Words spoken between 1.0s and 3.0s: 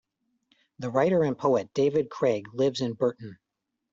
and poet David Craig lives in